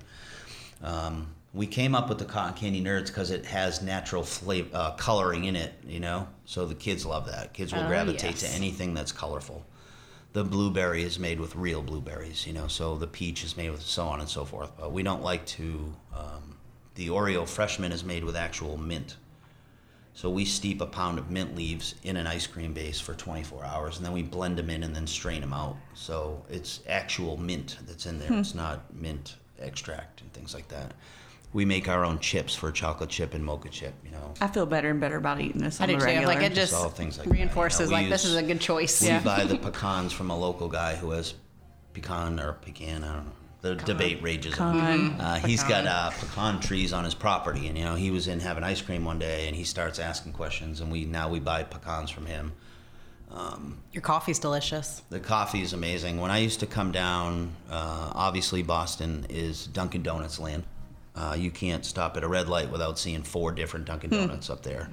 [0.82, 4.90] Um, we came up with the cotton candy nerds because it has natural flavor, uh,
[4.92, 6.28] coloring in it, you know.
[6.44, 7.54] So the kids love that.
[7.54, 8.42] Kids will Oh, gravitate yes.
[8.42, 9.64] to anything that's colorful.
[10.34, 12.68] The blueberry is made with real blueberries, you know.
[12.68, 14.70] So the peach is made with so on and so forth.
[14.78, 15.94] But we don't like to.
[16.14, 16.47] Um,
[16.98, 19.16] the Oreo freshman is made with actual mint.
[20.14, 23.64] So we steep a pound of mint leaves in an ice cream base for 24
[23.64, 25.76] hours, and then we blend them in and then strain them out.
[25.94, 28.26] So it's actual mint that's in there.
[28.26, 28.40] Hmm.
[28.40, 30.92] It's not mint extract and things like that.
[31.52, 33.94] We make our own chips for chocolate chip and mocha chip.
[34.04, 36.26] You know, I feel better and better about eating this I on do the too.
[36.26, 38.42] Like it just all things like that, you reinforces know, we like this is a
[38.42, 39.00] good choice.
[39.00, 41.34] we buy the pecans from a local guy who has
[41.94, 43.04] pecan or pecan.
[43.04, 43.32] I don't know.
[43.60, 44.74] The debate rages on.
[44.74, 45.20] Pecan.
[45.20, 48.38] Uh, he's got uh, pecan trees on his property, and you know he was in
[48.38, 51.64] having ice cream one day, and he starts asking questions, and we now we buy
[51.64, 52.52] pecans from him.
[53.92, 55.02] Your coffee's delicious.
[55.10, 56.20] The coffee is amazing.
[56.20, 60.64] When I used to come down, uh, obviously Boston is Dunkin' Donuts land.
[61.14, 64.62] Uh, you can't stop at a red light without seeing four different Dunkin' Donuts up
[64.62, 64.88] there.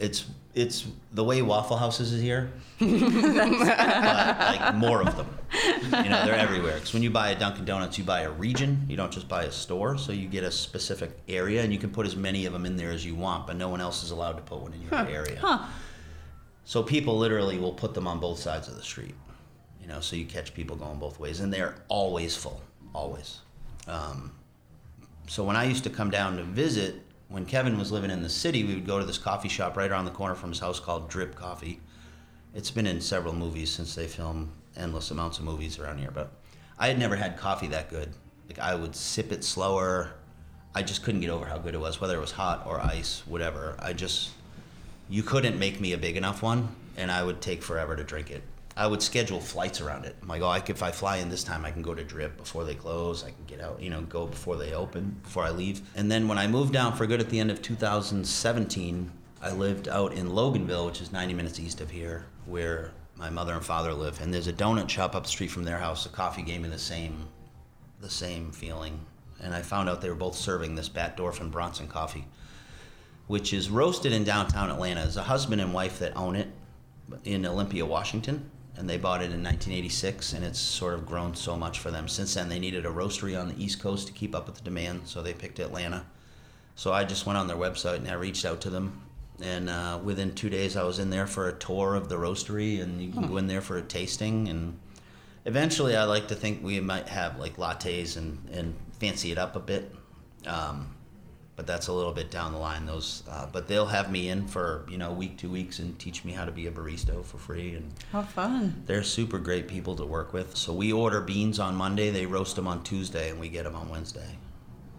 [0.00, 5.26] It's it's the way Waffle Houses is here, but like more of them.
[5.52, 6.74] You know, they're everywhere.
[6.74, 8.84] Because when you buy a Dunkin' Donuts, you buy a region.
[8.88, 9.96] You don't just buy a store.
[9.98, 12.76] So you get a specific area, and you can put as many of them in
[12.76, 13.46] there as you want.
[13.46, 15.68] But no one else is allowed to put one in your area.
[16.64, 19.14] So people literally will put them on both sides of the street.
[19.80, 22.60] You know, so you catch people going both ways, and they're always full,
[22.94, 23.38] always.
[23.88, 24.32] Um,
[25.26, 28.28] so when I used to come down to visit, when Kevin was living in the
[28.28, 30.80] city, we would go to this coffee shop right around the corner from his house
[30.80, 31.80] called Drip Coffee.
[32.54, 36.32] It's been in several movies since they film endless amounts of movies around here, but
[36.76, 38.10] I had never had coffee that good.
[38.48, 40.10] Like I would sip it slower.
[40.74, 43.22] I just couldn't get over how good it was, whether it was hot or ice,
[43.26, 43.76] whatever.
[43.78, 44.30] I just
[45.08, 48.32] you couldn't make me a big enough one, and I would take forever to drink
[48.32, 48.42] it.
[48.80, 50.16] I would schedule flights around it.
[50.22, 52.38] I'm like, oh, I if I fly in this time, I can go to Drip
[52.38, 53.22] before they close.
[53.22, 55.82] I can get out, you know, go before they open, before I leave.
[55.96, 59.12] And then when I moved down for good at the end of 2017,
[59.42, 63.52] I lived out in Loganville, which is 90 minutes east of here, where my mother
[63.52, 66.04] and father live, and there's a donut shop up the street from their house.
[66.04, 67.28] The coffee gave me the same,
[68.00, 68.98] the same feeling,
[69.42, 72.24] and I found out they were both serving this Batdorf and Bronson coffee,
[73.26, 75.04] which is roasted in downtown Atlanta.
[75.04, 76.48] It's a husband and wife that own it
[77.24, 81.54] in Olympia, Washington, and they bought it in 1986, and it's sort of grown so
[81.54, 82.48] much for them since then.
[82.48, 85.22] They needed a roastery on the East Coast to keep up with the demand, so
[85.22, 86.06] they picked Atlanta.
[86.74, 89.02] So I just went on their website and I reached out to them.
[89.42, 92.82] And uh, within two days, I was in there for a tour of the roastery,
[92.82, 94.48] and you can go in there for a tasting.
[94.48, 94.78] And
[95.44, 99.56] eventually, I like to think we might have like lattes and, and fancy it up
[99.56, 99.94] a bit.
[100.46, 100.96] Um,
[101.60, 102.86] but that's a little bit down the line.
[102.86, 106.24] Those, uh, but they'll have me in for you know week, two weeks, and teach
[106.24, 107.74] me how to be a barista for free.
[107.74, 108.82] And How fun.
[108.86, 110.56] they're super great people to work with.
[110.56, 113.76] So we order beans on Monday, they roast them on Tuesday, and we get them
[113.76, 114.38] on Wednesday.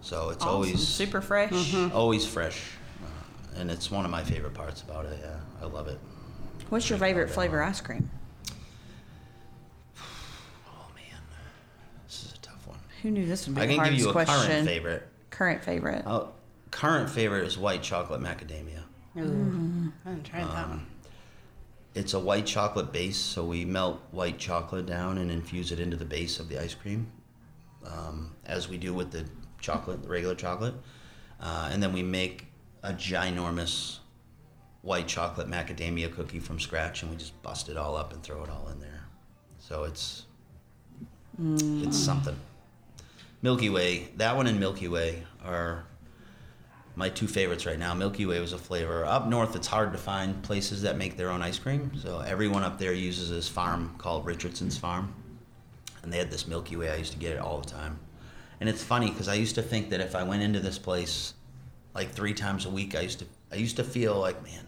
[0.02, 0.54] So it's Awesome.
[0.56, 1.74] always super fresh.
[1.96, 2.62] always fresh,
[3.04, 5.18] uh, and it's one of my favorite parts about it.
[5.20, 5.98] Yeah, I love it.
[6.70, 8.08] What's your favorite flavor ice cream?
[9.98, 11.22] Oh man,
[12.06, 12.78] this is a tough one.
[13.02, 14.36] Who knew this would be I the can give you a question?
[14.36, 15.08] current favorite.
[15.32, 16.04] Current favorite.
[16.06, 16.30] Oh,
[16.72, 18.84] current favorite is white chocolate macadamia.
[19.18, 20.86] Ooh, I haven't tried that one.
[21.94, 25.98] It's a white chocolate base, so we melt white chocolate down and infuse it into
[25.98, 27.12] the base of the ice cream,
[27.86, 29.26] um, as we do with the
[29.60, 30.74] chocolate, the regular chocolate,
[31.42, 32.48] uh, and then we make
[32.84, 33.98] a ginormous
[34.84, 38.42] white chocolate macadamia cookie from scratch, and we just bust it all up and throw
[38.44, 39.04] it all in there.
[39.60, 40.26] So it's
[41.38, 42.36] it's something.
[43.42, 45.84] Milky Way, that one and Milky Way are
[47.02, 47.96] my two favorites right now.
[47.96, 49.04] Milky Way was a flavor.
[49.08, 51.92] Up north, it's hard to find places that make their own ice cream.
[51.98, 55.12] So everyone up there uses this farm called Richardson's Farm,
[56.04, 56.92] and they had this Milky Way.
[56.92, 57.98] I used to get it all the time,
[58.60, 61.34] and it's funny because I used to think that if I went into this place
[61.96, 64.64] like three times a week, I used to I used to feel like, man,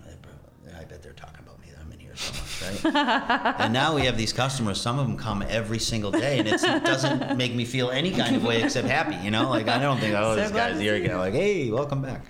[0.75, 1.67] I bet they're talking about me.
[1.69, 2.95] that I'm in here so much, right?
[3.59, 4.79] and now we have these customers.
[4.79, 8.11] Some of them come every single day, and it's, it doesn't make me feel any
[8.11, 9.15] kind of way except happy.
[9.23, 11.17] You know, like I don't think, oh, So this guy's here again.
[11.17, 12.21] Like, hey, welcome back.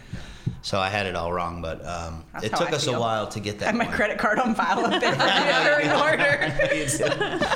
[0.61, 3.39] So I had it all wrong, but um, it took I us a while to
[3.41, 3.65] get I that.
[3.65, 5.11] have my credit card on file up there.
[5.81, 6.53] In order.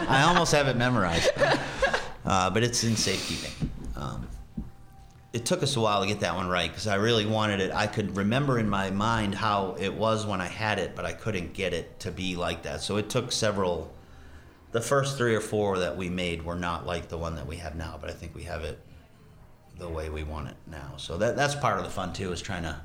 [0.10, 1.30] I almost have it memorized,
[2.26, 3.70] uh, but it's in safekeeping.
[3.96, 4.28] Um,
[5.38, 7.72] it took us a while to get that one right because I really wanted it.
[7.72, 11.14] I could remember in my mind how it was when I had it, but I
[11.14, 12.82] couldn't get it to be like that.
[12.82, 13.94] So it took several.
[14.72, 17.58] The first three or four that we made were not like the one that we
[17.58, 18.80] have now, but I think we have it
[19.78, 20.94] the way we want it now.
[20.98, 22.76] So that that's part of the fun too, is trying to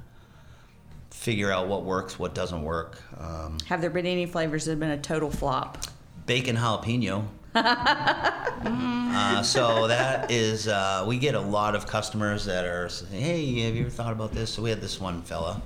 [1.11, 3.01] figure out what works, what doesn't work.
[3.19, 5.79] Um, Have there been any flavors that have been a total flop?
[6.27, 7.25] bacon jalapeno.
[7.55, 13.61] Uh, so that is, uh, we get a lot of customers that are saying, "Hey,
[13.61, 15.61] have you ever thought about this?" So we had this one fella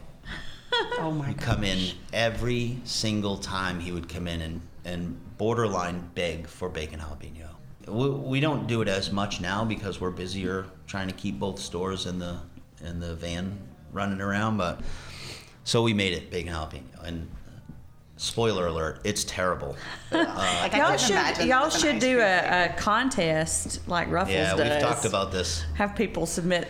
[0.99, 1.38] Oh my god.
[1.38, 7.01] come in every single time he would come in and, and borderline beg for bacon
[7.01, 7.49] jalapeno.
[7.87, 11.59] We, we don't do it as much now because we're busier trying to keep both
[11.59, 12.38] stores in the
[12.85, 13.59] in the van
[13.92, 14.81] running around, but
[15.64, 17.29] so we made it bacon jalapeno and.
[18.18, 19.00] Spoiler alert!
[19.05, 19.76] It's terrible.
[20.12, 24.70] Like, Y'all should y'all should do a, a contest like Ruffles Yeah, does.
[24.70, 25.64] we've talked about this.
[25.74, 26.68] Have people submit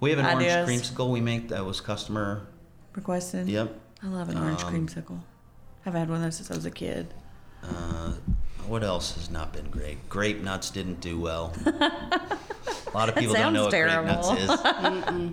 [0.00, 0.66] We have an Ideas.
[0.68, 2.46] orange creamsicle we make that was customer.
[2.94, 3.48] requested.
[3.48, 3.78] Yep.
[4.02, 5.20] I love an orange Um, creamsicle.
[5.84, 7.12] I've had one of those since I was a kid.
[7.62, 8.12] Uh,
[8.66, 10.08] what else has not been great?
[10.08, 11.52] Grape nuts didn't do well.
[11.66, 11.90] a
[12.94, 14.30] lot of people don't know what sounds grape nuts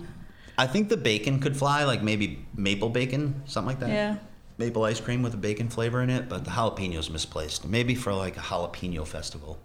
[0.58, 3.88] I think the bacon could fly, like maybe maple bacon, something like that.
[3.90, 4.16] Yeah.
[4.58, 7.66] Maple ice cream with a bacon flavor in it, but the jalapeno's misplaced.
[7.66, 9.58] Maybe for like a jalapeno festival.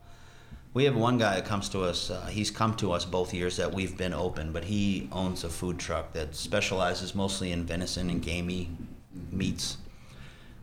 [0.73, 2.09] We have one guy that comes to us.
[2.09, 5.49] Uh, he's come to us both years that we've been open, but he owns a
[5.49, 8.69] food truck that specializes mostly in venison and gamey
[9.31, 9.77] meats.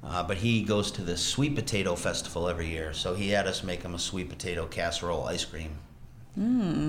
[0.03, 3.63] Uh, but he goes to this sweet potato festival every year, so he had us
[3.63, 5.79] make him a sweet potato casserole ice cream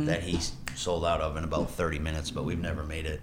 [0.05, 0.39] that he
[0.75, 2.31] sold out of in about 30 minutes.
[2.31, 3.21] But we've never made it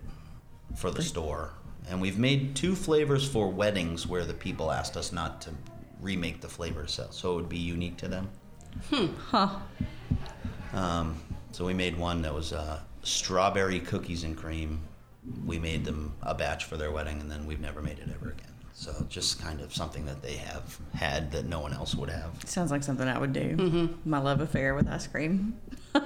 [0.74, 1.52] for the store,
[1.88, 5.50] and we've made two flavors for weddings where the people asked us not to
[6.00, 8.28] remake the flavor so so it would be unique to them.
[8.90, 9.06] Hmm.
[9.18, 9.48] Huh.
[10.72, 11.20] Um,
[11.52, 14.80] so we made one that was uh, strawberry cookies and cream.
[15.44, 18.30] We made them a batch for their wedding, and then we've never made it ever
[18.30, 18.52] again.
[18.74, 22.30] So just kind of something that they have had that no one else would have.
[22.44, 23.96] Sounds like something I would do.
[24.04, 25.58] My love affair with ice cream.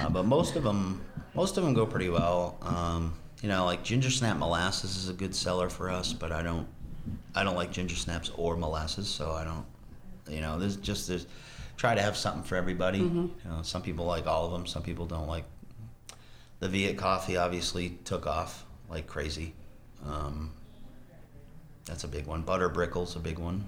[0.00, 1.00] Uh, but most of them,
[1.34, 2.58] most of them go pretty well.
[2.60, 6.42] Um, you know, like ginger snap molasses is a good seller for us, but I
[6.42, 6.66] don't,
[7.34, 9.66] I don't like ginger snaps or molasses, so I don't.
[10.28, 11.26] You know, there's just there's
[11.76, 12.98] try to have something for everybody.
[12.98, 15.44] You know, some people like all of them, some people don't like.
[16.60, 19.52] The Viet coffee obviously took off like crazy.
[20.06, 20.52] Um,
[21.84, 22.42] that's a big one.
[22.42, 23.66] Butter brickle's a big one.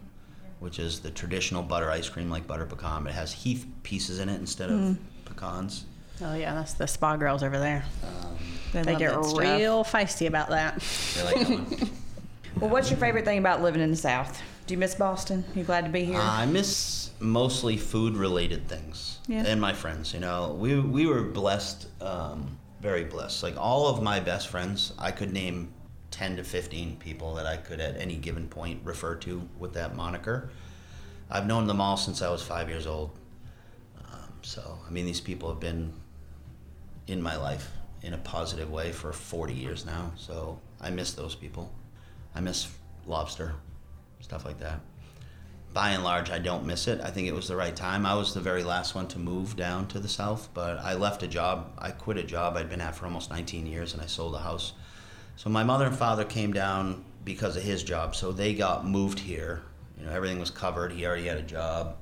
[0.60, 3.02] which is the traditional butter ice cream like butter pecan.
[3.02, 4.96] But it has heath pieces in it instead of Mm.
[5.26, 5.84] pecans.
[6.22, 7.84] Oh yeah, that's the spa girls over there.
[8.72, 10.82] They love get real feisty about that.
[11.14, 11.88] They like.
[12.60, 14.40] Well, what's your favorite thing about living in the South?
[14.68, 15.44] Do you miss Boston?
[15.56, 16.20] You glad to be here?
[16.20, 19.42] I miss mostly food related things Yeah.
[19.44, 20.14] and my friends.
[20.14, 23.42] You know, we we were blessed, um, very blessed.
[23.42, 25.74] Like all of my best friends, I could name
[26.12, 29.96] ten to fifteen people that I could at any given point refer to with that
[29.96, 30.48] moniker.
[31.28, 33.10] I've known them all since I was five years old.
[34.12, 35.92] Um, so I mean, these people have been
[37.06, 37.70] in my life
[38.02, 40.12] in a positive way for 40 years now.
[40.16, 41.72] So I miss those people.
[42.34, 42.68] I miss
[43.06, 43.54] lobster,
[44.20, 44.80] stuff like that.
[45.72, 47.00] By and large, I don't miss it.
[47.00, 48.06] I think it was the right time.
[48.06, 51.22] I was the very last one to move down to the south, but I left
[51.24, 51.72] a job.
[51.78, 54.38] I quit a job I'd been at for almost 19 years and I sold a
[54.38, 54.74] house.
[55.36, 58.14] So my mother and father came down because of his job.
[58.14, 59.62] So they got moved here.
[59.98, 60.92] You know, everything was covered.
[60.92, 61.96] He already had a job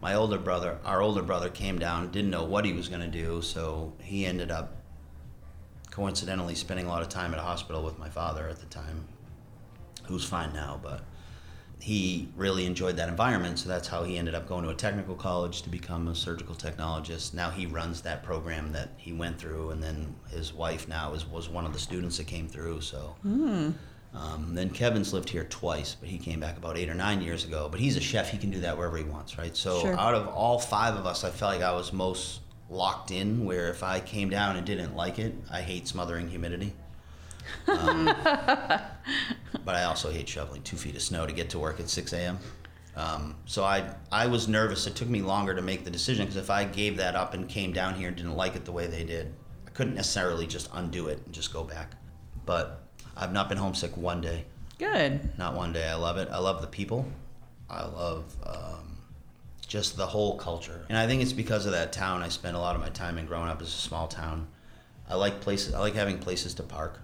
[0.00, 3.08] my older brother, our older brother, came down, didn't know what he was going to
[3.08, 4.76] do, so he ended up
[5.90, 9.06] coincidentally spending a lot of time at a hospital with my father at the time,
[10.04, 11.02] who's fine now, but
[11.82, 15.14] he really enjoyed that environment, so that's how he ended up going to a technical
[15.14, 17.32] college to become a surgical technologist.
[17.34, 21.26] Now he runs that program that he went through, and then his wife now is
[21.26, 22.82] was one of the students that came through.
[22.82, 23.70] So hmm.
[24.14, 27.44] Um, then Kevin's lived here twice, but he came back about eight or nine years
[27.44, 27.68] ago.
[27.70, 29.56] But he's a chef; he can do that wherever he wants, right?
[29.56, 29.98] So Sure.
[29.98, 33.44] out of all five of us, I felt like I was most locked in.
[33.44, 36.72] Where if I came down and didn't like it, I hate smothering humidity.
[37.68, 38.04] Um,
[39.64, 42.12] but I also hate shoveling two feet of snow to get to work at 6
[42.12, 42.38] a.m.
[42.96, 44.86] Um, so I I was nervous.
[44.86, 47.48] It took me longer to make the decision because if I gave that up and
[47.48, 49.32] came down here and didn't like it the way they did,
[49.66, 51.92] I couldn't necessarily just undo it and just go back.
[52.44, 52.79] But
[53.16, 54.44] I've not been homesick one day.
[54.78, 55.36] Good.
[55.38, 55.88] Not one day.
[55.88, 56.28] I love it.
[56.30, 57.06] I love the people.
[57.68, 58.96] I love um,
[59.66, 60.84] just the whole culture.
[60.88, 62.22] And I think it's because of that town.
[62.22, 64.48] I spent a lot of my time in growing up as a small town.
[65.08, 65.74] I like places.
[65.74, 66.98] I like having places to park.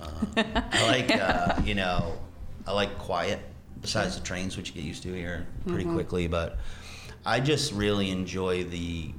[0.00, 0.10] Uh,
[0.72, 2.18] I like uh, you know,
[2.66, 3.40] I like quiet.
[3.80, 6.58] Besides the trains, which you get used to here pretty quickly, but
[7.24, 9.12] I just really enjoy the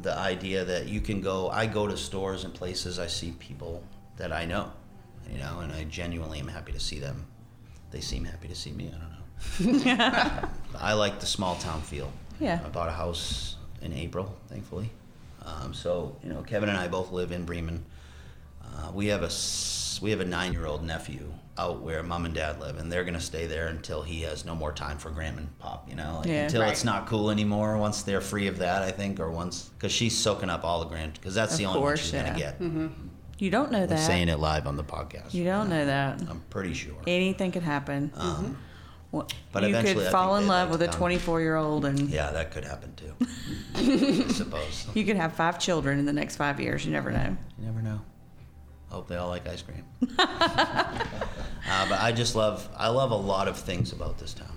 [0.00, 1.50] the idea that you can go.
[1.50, 2.98] I go to stores and places.
[2.98, 3.82] I see people
[4.16, 4.72] that I know,
[5.30, 7.26] you know, and I genuinely am happy to see them.
[7.90, 8.88] They seem happy to see me.
[8.88, 9.10] I don't
[9.86, 10.48] know.
[10.78, 12.10] I like the small town feel.
[12.40, 12.60] Yeah.
[12.64, 14.90] I bought a house in April, thankfully.
[15.44, 17.84] Um, so you know, Kevin and I both live in Bremen.
[18.64, 22.24] Uh, we have a s- we have a nine year old nephew out where mom
[22.24, 25.10] and dad live, and they're gonna stay there until he has no more time for
[25.10, 25.88] Gram and Pop.
[25.88, 26.44] You know, like, Yeah.
[26.44, 26.72] until Right.
[26.72, 27.76] it's not cool anymore.
[27.76, 30.86] Once they're free of that, I think, or once because she's soaking up all the
[30.86, 32.26] grand because that's Of the only course, one she's yeah.
[32.26, 32.58] gonna get.
[33.38, 34.06] You don't know I'm that.
[34.06, 35.34] saying it live on the podcast.
[35.34, 36.20] You don't know that.
[36.28, 36.94] I'm pretty sure.
[37.06, 38.12] Anything could happen.
[38.16, 38.56] Um,
[39.10, 41.84] Well, but you eventually I could fall in love like with a 24 year old
[41.84, 43.14] and yeah, that could happen too.
[43.76, 44.86] I suppose.
[44.94, 46.84] you could have five children in the next five years.
[46.84, 47.36] You never know.
[47.58, 48.00] You never know.
[48.88, 49.84] Hope they all like ice cream.
[50.18, 50.96] uh,
[51.88, 54.56] but I just love, I love a lot of things about this town.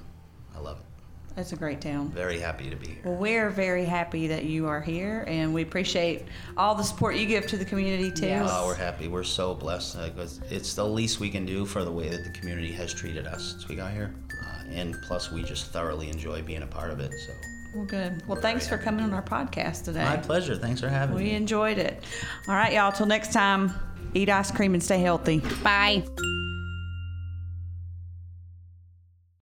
[1.38, 1.42] I.
[1.42, 2.10] That's a great town.
[2.10, 2.98] Very happy to be here.
[3.06, 6.26] Well, we're very happy that you are here, and we appreciate
[6.58, 8.26] all the support you give to the community too.
[8.28, 8.50] Yes.
[8.52, 9.08] Oh, we're happy.
[9.08, 9.96] We're so blessed.
[9.98, 12.94] Like, it's- it's the least we can do for the way that the community has
[12.94, 14.14] treated us since we got here.
[14.44, 17.12] Uh, and plus, we just thoroughly enjoy being a part of it.
[17.26, 17.34] So,
[17.76, 18.24] Well, good.
[18.28, 20.04] Well, We're thanks for coming on our podcast today.
[20.04, 20.56] my pleasure.
[20.56, 21.30] Thanks for having We me.
[21.32, 22.02] We enjoyed it.
[22.48, 22.92] All right, y'all.
[22.92, 23.72] Till next time,
[24.16, 25.40] eat ice cream and stay healthy.
[25.64, 26.04] Bye.